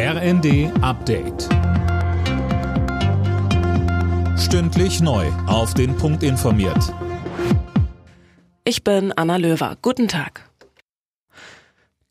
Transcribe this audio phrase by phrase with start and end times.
[0.00, 1.48] RND Update.
[4.38, 5.26] Stündlich neu.
[5.48, 6.94] Auf den Punkt informiert.
[8.62, 9.76] Ich bin Anna Löwer.
[9.82, 10.48] Guten Tag.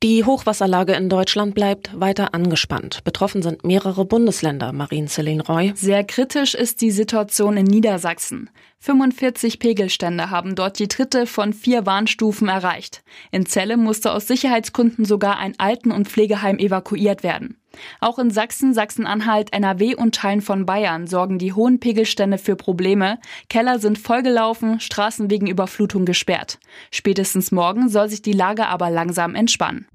[0.03, 3.05] Die Hochwasserlage in Deutschland bleibt weiter angespannt.
[3.05, 5.71] Betroffen sind mehrere Bundesländer, Marien-Celine Roy.
[5.73, 8.49] Sehr kritisch ist die Situation in Niedersachsen.
[8.79, 13.01] 45 Pegelstände haben dort die dritte von vier Warnstufen erreicht.
[13.31, 17.57] In Celle musste aus Sicherheitsgründen sogar ein Alten- und Pflegeheim evakuiert werden.
[17.99, 23.19] Auch in Sachsen, Sachsen-Anhalt, NRW und Teilen von Bayern sorgen die hohen Pegelstände für Probleme.
[23.49, 26.59] Keller sind vollgelaufen, Straßen wegen Überflutung gesperrt.
[26.91, 29.87] Spätestens morgen soll sich die Lage aber langsam entspannen.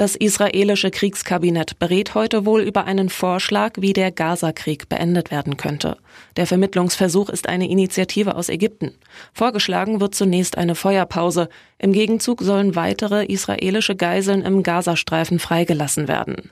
[0.00, 5.98] Das israelische Kriegskabinett berät heute wohl über einen Vorschlag, wie der Gaza-Krieg beendet werden könnte.
[6.38, 8.94] Der Vermittlungsversuch ist eine Initiative aus Ägypten.
[9.34, 11.50] Vorgeschlagen wird zunächst eine Feuerpause.
[11.76, 16.50] Im Gegenzug sollen weitere israelische Geiseln im Gazastreifen freigelassen werden.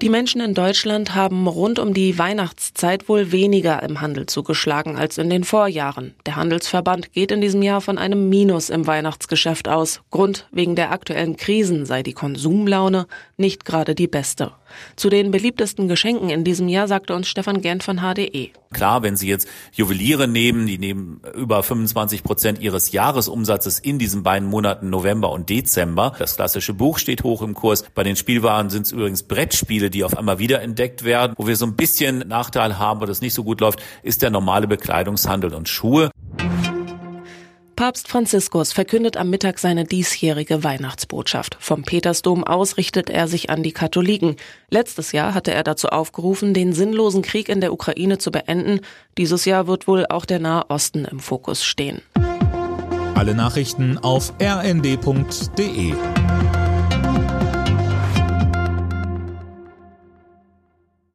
[0.00, 5.18] Die Menschen in Deutschland haben rund um die Weihnachtszeit wohl weniger im Handel zugeschlagen als
[5.18, 6.14] in den Vorjahren.
[6.24, 10.00] Der Handelsverband geht in diesem Jahr von einem Minus im Weihnachtsgeschäft aus.
[10.12, 14.52] Grund wegen der aktuellen Krisen sei die Konsumlaune nicht gerade die beste.
[14.94, 18.50] Zu den beliebtesten Geschenken in diesem Jahr sagte uns Stefan Gent von HDE.
[18.72, 24.22] Klar, wenn Sie jetzt Juweliere nehmen, die nehmen über 25 Prozent ihres Jahresumsatzes in diesen
[24.22, 26.14] beiden Monaten November und Dezember.
[26.18, 27.84] Das klassische Buch steht hoch im Kurs.
[27.94, 31.34] Bei den Spielwaren sind es übrigens Brettspiele, die auf einmal wiederentdeckt werden.
[31.36, 34.30] Wo wir so ein bisschen Nachteil haben, wo das nicht so gut läuft, ist der
[34.30, 36.10] normale Bekleidungshandel und Schuhe.
[37.78, 41.56] Papst Franziskus verkündet am Mittag seine diesjährige Weihnachtsbotschaft.
[41.60, 44.34] Vom Petersdom aus richtet er sich an die Katholiken.
[44.68, 48.80] Letztes Jahr hatte er dazu aufgerufen, den sinnlosen Krieg in der Ukraine zu beenden.
[49.16, 52.02] Dieses Jahr wird wohl auch der Nahe Osten im Fokus stehen.
[53.14, 55.94] Alle Nachrichten auf rnd.de